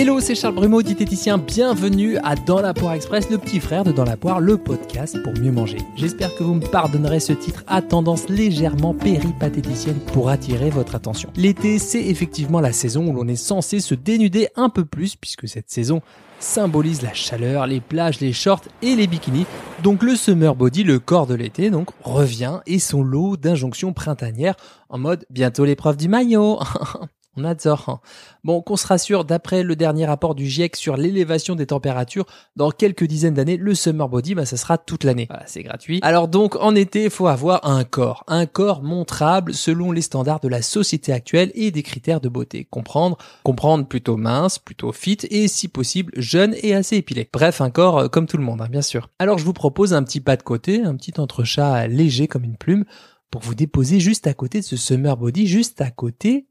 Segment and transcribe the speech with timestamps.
[0.00, 1.38] Hello, c'est Charles Brumeau, diététicien.
[1.38, 5.20] Bienvenue à Dans la Poire Express, le petit frère de Dans la Poire, le podcast
[5.24, 5.78] pour mieux manger.
[5.96, 11.32] J'espère que vous me pardonnerez ce titre à tendance légèrement péripatéticienne pour attirer votre attention.
[11.34, 15.48] L'été, c'est effectivement la saison où l'on est censé se dénuder un peu plus, puisque
[15.48, 16.00] cette saison
[16.38, 19.46] symbolise la chaleur, les plages, les shorts et les bikinis.
[19.82, 24.54] Donc le summer body, le corps de l'été, donc revient et son lot d'injonctions printanières
[24.90, 26.60] en mode bientôt l'épreuve du maillot.
[27.38, 28.00] On adore.
[28.42, 32.70] Bon, qu'on se rassure, d'après le dernier rapport du GIEC sur l'élévation des températures, dans
[32.70, 35.26] quelques dizaines d'années, le summer body, bah, ça sera toute l'année.
[35.28, 36.00] Voilà, c'est gratuit.
[36.02, 38.24] Alors donc, en été, il faut avoir un corps.
[38.26, 42.66] Un corps montrable selon les standards de la société actuelle et des critères de beauté.
[42.68, 47.28] Comprendre, comprendre plutôt mince, plutôt fit et si possible jeune et assez épilé.
[47.32, 49.10] Bref, un corps euh, comme tout le monde, hein, bien sûr.
[49.20, 52.56] Alors je vous propose un petit pas de côté, un petit entrechat léger comme une
[52.56, 52.84] plume,
[53.30, 56.46] pour vous déposer juste à côté de ce summer body, juste à côté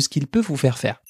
[0.00, 1.00] ce qu'il peut vous faire faire.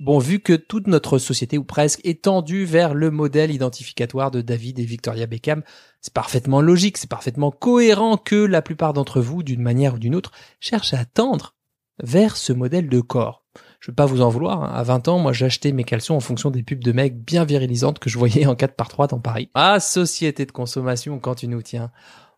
[0.00, 4.40] Bon, vu que toute notre société, ou presque, est tendue vers le modèle identificatoire de
[4.40, 5.62] David et Victoria Beckham,
[6.00, 10.16] c'est parfaitement logique, c'est parfaitement cohérent que la plupart d'entre vous, d'une manière ou d'une
[10.16, 11.54] autre, cherchent à tendre
[12.02, 13.44] vers ce modèle de corps.
[13.78, 14.72] Je veux pas vous en vouloir, hein.
[14.74, 17.98] à 20 ans, moi j'achetais mes caleçons en fonction des pubs de mecs bien virilisantes
[17.98, 19.50] que je voyais en 4 par 3 dans Paris.
[19.54, 21.90] Ah, société de consommation quand tu nous tiens.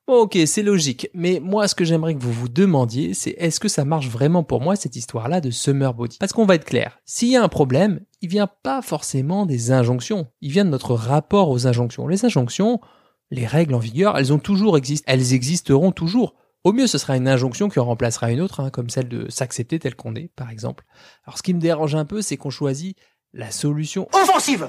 [0.07, 3.59] Bon, ok, c'est logique, mais moi ce que j'aimerais que vous vous demandiez, c'est est-ce
[3.59, 6.19] que ça marche vraiment pour moi cette histoire-là de summer body?
[6.19, 9.73] Parce qu'on va être clair, s'il y a un problème, il vient pas forcément des
[9.73, 12.07] injonctions, il vient de notre rapport aux injonctions.
[12.07, 12.83] Les injonctions,
[13.31, 16.35] les règles en vigueur, elles ont toujours existé, elles existeront toujours.
[16.65, 19.31] Au mieux, ce sera une injonction qui en remplacera une autre, hein, comme celle de
[19.31, 20.85] s'accepter tel qu'on est, par exemple.
[21.27, 22.99] Alors ce qui me dérange un peu, c'est qu'on choisit
[23.33, 24.69] la solution Offensive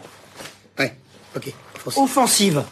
[0.80, 0.95] Ouais,
[1.36, 1.53] ok.
[1.97, 2.63] Offensive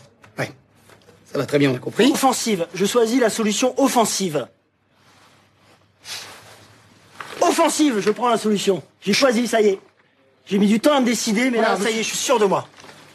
[1.33, 2.11] Ça va très bien, on a compris.
[2.11, 2.67] Offensive.
[2.75, 4.47] Je choisis la solution offensive.
[7.41, 8.83] Offensive, je prends la solution.
[9.01, 9.79] J'ai choisi, ça y est.
[10.45, 12.37] J'ai mis du temps à me décider, mais là, ça y est, je suis sûr
[12.37, 12.67] de moi.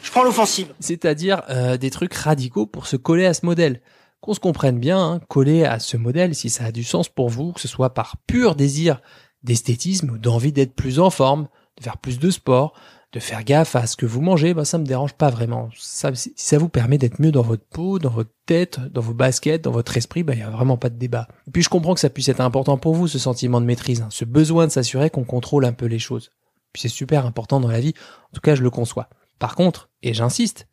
[0.03, 0.73] Je prends l'offensive.
[0.81, 3.81] c'est-à-dire euh, des trucs radicaux pour se coller à ce modèle.
[4.19, 7.29] Qu'on se comprenne bien, hein, coller à ce modèle, si ça a du sens pour
[7.29, 9.01] vous, que ce soit par pur désir
[9.43, 11.47] d'esthétisme ou d'envie d'être plus en forme,
[11.77, 12.73] de faire plus de sport,
[13.11, 15.69] de faire gaffe à ce que vous mangez, bah, ça me dérange pas vraiment.
[15.75, 19.13] Ça, si ça vous permet d'être mieux dans votre peau, dans votre tête, dans vos
[19.13, 21.27] baskets, dans votre esprit, il y a vraiment pas de débat.
[21.47, 24.01] Et puis je comprends que ça puisse être important pour vous, ce sentiment de maîtrise,
[24.01, 26.31] hein, ce besoin de s'assurer qu'on contrôle un peu les choses.
[26.71, 27.95] Puis c'est super important dans la vie,
[28.31, 29.09] en tout cas je le conçois.
[29.39, 30.67] Par contre, et j'insiste,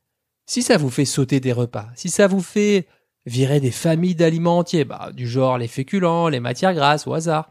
[0.45, 2.87] si ça vous fait sauter des repas, si ça vous fait
[3.25, 7.49] virer des familles d'aliments entiers, bah, du genre les féculents, les matières grasses au hasard,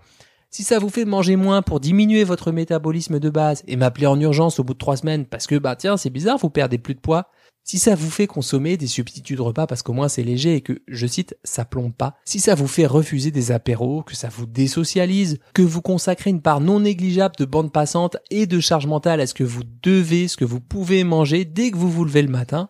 [0.56, 4.18] si ça vous fait manger moins pour diminuer votre métabolisme de base et m'appeler en
[4.22, 6.96] urgence au bout de trois semaines parce que bah tiens c'est bizarre vous perdez plus
[6.96, 7.30] de poids,
[7.66, 10.62] si ça vous fait consommer des substituts de repas parce qu'au moins c'est léger et
[10.62, 14.30] que, je cite, ça plombe pas, si ça vous fait refuser des apéros, que ça
[14.30, 18.88] vous désocialise, que vous consacrez une part non négligeable de bande passante et de charge
[18.88, 22.06] mentale à ce que vous devez, ce que vous pouvez manger dès que vous vous
[22.06, 22.70] levez le matin,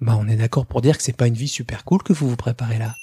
[0.00, 2.28] bah on est d'accord pour dire que c'est pas une vie super cool que vous
[2.28, 2.94] vous préparez là.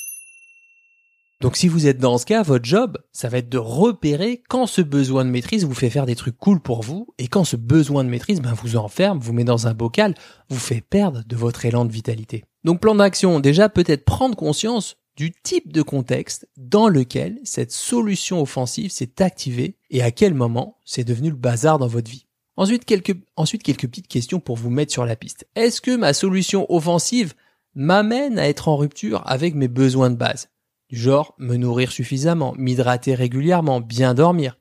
[1.44, 4.66] Donc si vous êtes dans ce cas, votre job, ça va être de repérer quand
[4.66, 7.58] ce besoin de maîtrise vous fait faire des trucs cool pour vous et quand ce
[7.58, 10.16] besoin de maîtrise ben, vous enferme, vous met dans un bocal,
[10.48, 12.46] vous fait perdre de votre élan de vitalité.
[12.64, 18.42] Donc plan d'action, déjà peut-être prendre conscience du type de contexte dans lequel cette solution
[18.42, 22.26] offensive s'est activée et à quel moment c'est devenu le bazar dans votre vie.
[22.56, 25.46] Ensuite quelques, ensuite, quelques petites questions pour vous mettre sur la piste.
[25.58, 27.34] Est-ce que ma solution offensive
[27.76, 30.48] m'amène à être en rupture avec mes besoins de base?
[30.96, 34.58] Genre me nourrir suffisamment, m'hydrater régulièrement, bien dormir.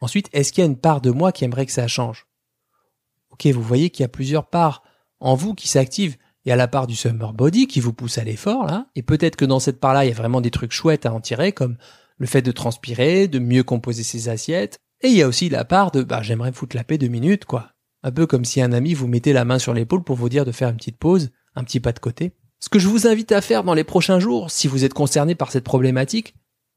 [0.00, 2.26] Ensuite, est-ce qu'il y a une part de moi qui aimerait que ça change?
[3.30, 4.82] Ok, vous voyez qu'il y a plusieurs parts
[5.20, 6.16] en vous qui s'activent.
[6.44, 9.02] Il y a la part du summer body qui vous pousse à l'effort, là, et
[9.02, 11.52] peut-être que dans cette part-là, il y a vraiment des trucs chouettes à en tirer,
[11.52, 11.76] comme
[12.16, 14.78] le fait de transpirer, de mieux composer ses assiettes.
[15.02, 17.08] Et il y a aussi la part de, bah, j'aimerais me foutre la paix deux
[17.08, 17.72] minutes, quoi.
[18.02, 20.44] Un peu comme si un ami vous mettait la main sur l'épaule pour vous dire
[20.44, 22.32] de faire une petite pause, un petit pas de côté.
[22.60, 25.36] Ce que je vous invite à faire dans les prochains jours, si vous êtes concerné
[25.36, 26.34] par cette problématique,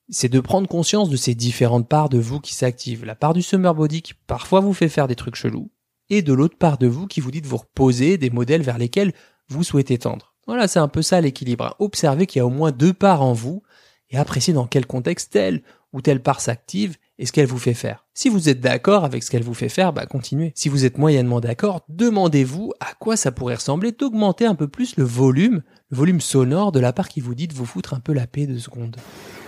[0.09, 3.03] c'est de prendre conscience de ces différentes parts de vous qui s'activent.
[3.03, 5.71] La part du summer body qui parfois vous fait faire des trucs chelous,
[6.09, 8.77] et de l'autre part de vous qui vous dit de vous reposer des modèles vers
[8.77, 9.13] lesquels
[9.47, 10.35] vous souhaitez tendre.
[10.45, 11.75] Voilà, c'est un peu ça l'équilibre.
[11.79, 13.63] Observez qu'il y a au moins deux parts en vous,
[14.11, 15.63] et appréciez dans quel contexte telle
[15.93, 18.05] ou telle part s'active et ce qu'elle vous fait faire.
[18.13, 20.51] Si vous êtes d'accord avec ce qu'elle vous fait faire, bah continuez.
[20.55, 24.95] Si vous êtes moyennement d'accord, demandez-vous à quoi ça pourrait ressembler d'augmenter un peu plus
[24.97, 27.99] le volume, le volume sonore de la part qui vous dit de vous foutre un
[27.99, 28.97] peu la paix de secondes.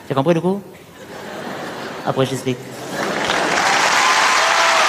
[0.08, 0.62] T'as compris le coup
[2.06, 2.58] Après j'explique.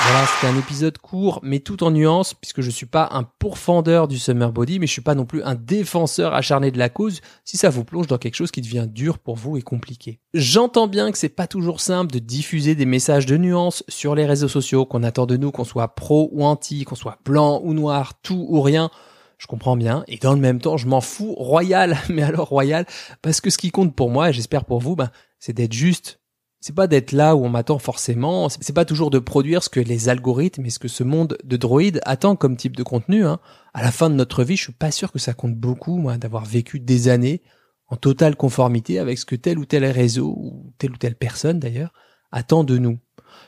[0.06, 4.06] Voilà, c'était un épisode court, mais tout en nuances, puisque je suis pas un pourfendeur
[4.06, 7.22] du summer body, mais je suis pas non plus un défenseur acharné de la cause,
[7.46, 10.20] si ça vous plonge dans quelque chose qui devient dur pour vous et compliqué.
[10.34, 14.26] J'entends bien que c'est pas toujours simple de diffuser des messages de nuances sur les
[14.26, 17.72] réseaux sociaux, qu'on attend de nous qu'on soit pro ou anti, qu'on soit blanc ou
[17.72, 18.90] noir, tout ou rien.
[19.38, 22.84] Je comprends bien, et dans le même temps, je m'en fous royal, mais alors royal,
[23.22, 26.20] parce que ce qui compte pour moi, et j'espère pour vous, ben, c'est d'être juste,
[26.66, 29.80] c'est pas d'être là où on m'attend forcément, c'est pas toujours de produire ce que
[29.80, 33.26] les algorithmes et ce que ce monde de droïdes attend comme type de contenu.
[33.26, 33.38] Hein.
[33.74, 36.16] À la fin de notre vie, je suis pas sûr que ça compte beaucoup, moi,
[36.16, 37.42] d'avoir vécu des années
[37.88, 41.60] en totale conformité avec ce que tel ou tel réseau, ou telle ou telle personne
[41.60, 41.92] d'ailleurs,
[42.32, 42.98] attend de nous.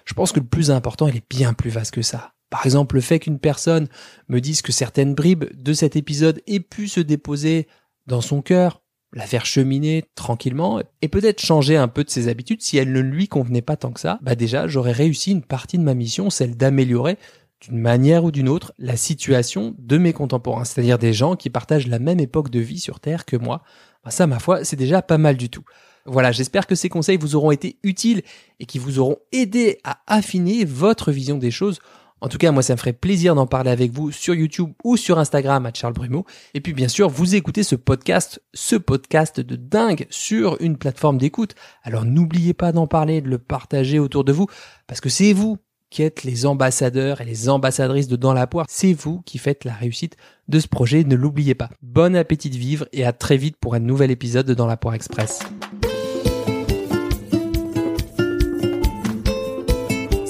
[0.04, 2.34] Je pense que le plus important, il est bien plus vaste que ça.
[2.50, 3.88] Par exemple, le fait qu'une personne
[4.28, 7.66] me dise que certaines bribes de cet épisode aient pu se déposer
[8.06, 12.62] dans son cœur, la faire cheminer tranquillement et peut-être changer un peu de ses habitudes
[12.62, 15.78] si elle ne lui convenait pas tant que ça, bah déjà j'aurais réussi une partie
[15.78, 17.16] de ma mission, celle d'améliorer
[17.60, 21.86] d'une manière ou d'une autre la situation de mes contemporains, c'est-à-dire des gens qui partagent
[21.86, 23.62] la même époque de vie sur Terre que moi.
[24.04, 25.64] Bah ça, ma foi, c'est déjà pas mal du tout.
[26.04, 28.22] Voilà, j'espère que ces conseils vous auront été utiles
[28.60, 31.80] et qui vous auront aidé à affiner votre vision des choses
[32.20, 34.96] en tout cas, moi, ça me ferait plaisir d'en parler avec vous sur YouTube ou
[34.96, 36.24] sur Instagram à Charles Brumeau.
[36.54, 41.18] Et puis, bien sûr, vous écoutez ce podcast, ce podcast de dingue sur une plateforme
[41.18, 41.54] d'écoute.
[41.82, 44.46] Alors, n'oubliez pas d'en parler, de le partager autour de vous,
[44.86, 45.58] parce que c'est vous
[45.90, 48.66] qui êtes les ambassadeurs et les ambassadrices de Dans la Poire.
[48.68, 50.16] C'est vous qui faites la réussite
[50.48, 51.04] de ce projet.
[51.04, 51.70] Ne l'oubliez pas.
[51.82, 54.76] Bon appétit de vivre et à très vite pour un nouvel épisode de Dans la
[54.76, 55.40] Poire Express.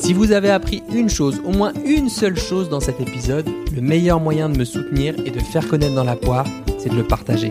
[0.06, 3.82] Si vous avez appris une chose, au moins une seule chose dans cet épisode, le
[3.82, 6.46] meilleur moyen de me soutenir et de faire connaître dans la poire,
[6.78, 7.50] c'est de le partager.